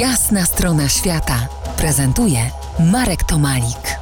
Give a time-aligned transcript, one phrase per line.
[0.00, 2.38] Jasna strona świata prezentuje
[2.92, 3.98] Marek Tomalik.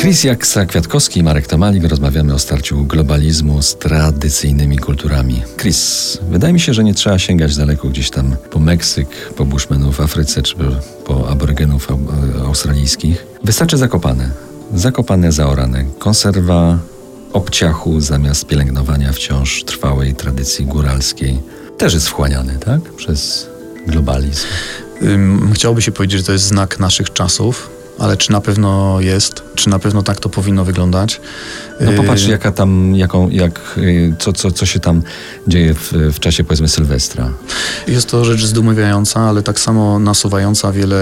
[0.00, 5.42] Chris Jaksa-Kwiatkowski i Marek Tomalik rozmawiamy o starciu globalizmu z tradycyjnymi kulturami.
[5.56, 9.96] Chris, wydaje mi się, że nie trzeba sięgać daleko gdzieś tam po Meksyk, po Bushmenów
[9.96, 10.54] w Afryce czy
[11.06, 11.88] po aborygenów
[12.46, 13.26] australijskich.
[13.44, 14.30] Wystarczy zakopane.
[14.74, 15.84] Zakopane, zaorane.
[15.98, 16.78] Konserwa
[17.32, 21.38] obciachu zamiast pielęgnowania wciąż trwałej tradycji góralskiej.
[21.78, 22.80] Też jest wchłaniany, tak?
[22.80, 23.48] Przez
[23.86, 24.46] globalizm.
[25.54, 29.70] Chciałoby się powiedzieć, że to jest znak naszych czasów, ale czy na pewno jest, czy
[29.70, 31.20] na pewno tak to powinno wyglądać?
[31.80, 35.02] No popatrz, jaka tam, jaką, jak, y, co, co, co się tam
[35.48, 37.30] dzieje w, w czasie, powiedzmy, Sylwestra.
[37.88, 40.96] Jest to rzecz zdumiewająca, ale tak samo nasuwająca wiele...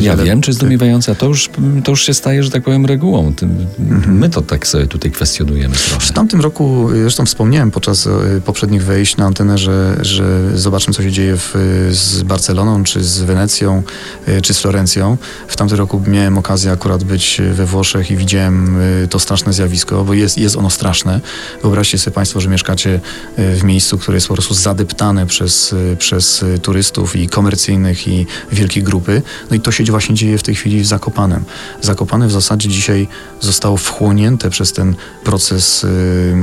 [0.00, 0.24] Ja wiele...
[0.24, 1.50] wiem, czy zdumiewająca, to już,
[1.84, 3.32] to już się staje, że tak powiem, regułą.
[3.80, 4.18] Mhm.
[4.18, 6.06] My to tak sobie tutaj kwestionujemy trochę.
[6.06, 8.10] W tamtym roku, zresztą wspomniałem podczas y,
[8.44, 11.54] poprzednich wejść na antenę, że, że zobaczmy, co się dzieje w,
[11.90, 13.82] z Barceloną, czy z Wenecją,
[14.28, 15.16] y, czy z Florencją.
[15.48, 18.78] W tamtym roku miałem okazję akurat być we Włoszech i widziałem
[19.10, 21.20] to straszne zjawisko, bo jest, jest ono straszne.
[21.62, 23.00] Wyobraźcie sobie Państwo, że mieszkacie
[23.36, 28.08] e, w miejscu, które jest po prostu zadeptane przez, e, przez e, turystów i komercyjnych
[28.08, 29.22] i wielkie grupy.
[29.50, 31.44] No i to się właśnie dzieje w tej chwili w Zakopanem.
[31.80, 33.08] Zakopane w zasadzie dzisiaj
[33.40, 35.86] zostało wchłonięte przez ten proces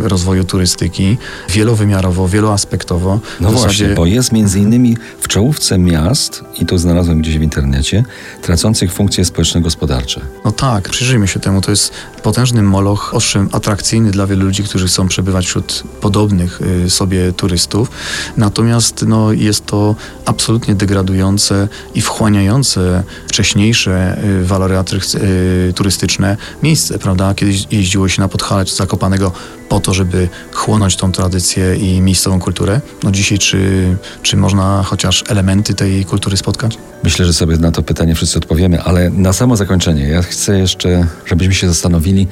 [0.02, 1.18] rozwoju turystyki
[1.50, 3.20] wielowymiarowo, wieloaspektowo.
[3.40, 3.66] No zasadzie...
[3.66, 8.04] właśnie, bo jest między innymi w czołówce miast, i to znalazłem gdzieś w internecie,
[8.42, 10.22] tracących funkcje społeczno-gospodarcze.
[10.46, 11.62] No tak, przyjrzyjmy się temu.
[11.62, 13.65] To jest potężny moloch, owszem, atrakcyjny
[14.12, 17.92] dla wielu ludzi, którzy chcą przebywać wśród podobnych y, sobie turystów.
[18.38, 24.76] Natomiast no, jest to absolutnie degradujące i wchłaniające wcześniejsze y, walory
[25.16, 27.34] y, turystyczne miejsce, prawda?
[27.34, 29.32] Kiedyś jeździło się na Podhale czy Zakopanego
[29.70, 32.82] po to, żeby chłonąć tą tradycję i miejscową kulturę.
[33.04, 36.78] No dzisiaj czy, czy można chociaż elementy tej kultury spotkać?
[37.04, 41.08] Myślę, że sobie na to pytanie wszyscy odpowiemy, ale na samo zakończenie ja chcę jeszcze,
[41.26, 42.28] żebyśmy się zastanowili,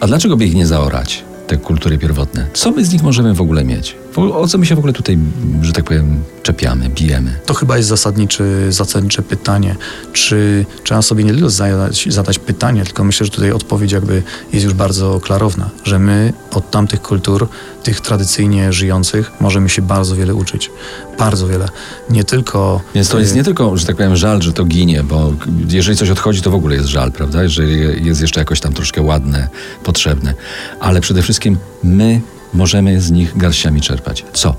[0.00, 2.46] a dlaczego by ich nie zaorać, te kultury pierwotne?
[2.52, 3.96] Co my z nich możemy w ogóle mieć?
[4.16, 5.18] O co my się w ogóle tutaj,
[5.62, 7.38] że tak powiem, czepiamy, bijemy?
[7.46, 9.76] To chyba jest zasadnicze, zasadnicze pytanie.
[10.12, 14.22] Czy trzeba sobie nie tylko zadać, zadać pytanie, tylko myślę, że tutaj odpowiedź jakby
[14.52, 17.48] jest już bardzo klarowna, że my od tamtych kultur,
[17.82, 20.70] tych tradycyjnie żyjących, możemy się bardzo wiele uczyć.
[21.18, 21.68] Bardzo wiele.
[22.10, 22.80] Nie tylko...
[22.94, 25.32] Więc to jest nie tylko, że tak powiem, żal, że to ginie, bo
[25.68, 27.48] jeżeli coś odchodzi, to w ogóle jest żal, prawda?
[27.48, 27.64] Że
[28.00, 29.48] jest jeszcze jakoś tam troszkę ładne,
[29.84, 30.34] potrzebne.
[30.80, 32.20] Ale przede wszystkim my
[32.56, 34.24] możemy z nich garściami czerpać.
[34.32, 34.54] Co?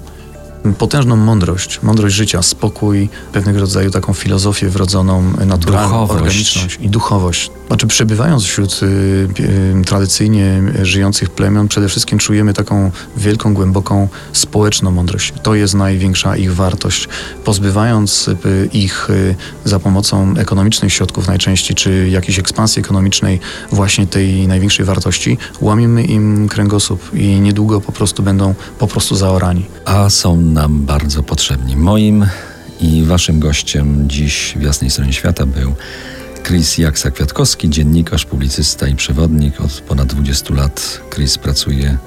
[0.73, 6.21] Potężną mądrość, mądrość życia, spokój, pewnego rodzaju taką filozofię wrodzoną, naturalną, duchowość.
[6.21, 7.51] organiczność i duchowość.
[7.67, 8.85] Znaczy przebywając wśród y,
[9.39, 15.33] y, tradycyjnie żyjących plemion, przede wszystkim czujemy taką wielką, głęboką społeczną mądrość.
[15.43, 17.07] To jest największa ich wartość.
[17.43, 19.35] Pozbywając y, ich y,
[19.65, 23.39] za pomocą ekonomicznych środków najczęściej, czy jakiejś ekspansji ekonomicznej
[23.71, 29.65] właśnie tej największej wartości, łamiemy im kręgosłup i niedługo po prostu będą po prostu zaorani.
[29.85, 31.75] A są nam bardzo potrzebni.
[31.75, 32.25] Moim
[32.81, 35.75] i waszym gościem dziś w Jasnej Stronie Świata był
[36.43, 39.61] Chris Jaksa-Kwiatkowski, dziennikarz, publicysta i przewodnik.
[39.61, 41.97] Od ponad 20 lat Chris pracuje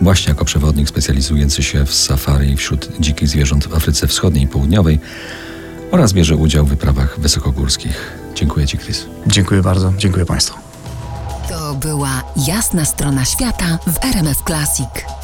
[0.00, 4.98] właśnie jako przewodnik specjalizujący się w safari wśród dzikich zwierząt w Afryce Wschodniej i Południowej
[5.90, 8.12] oraz bierze udział w wyprawach wysokogórskich.
[8.34, 9.06] Dziękuję Ci, Chris.
[9.26, 9.92] Dziękuję bardzo.
[9.98, 10.58] Dziękuję Państwu.
[11.48, 15.19] To była jasna strona świata w RMF Classic.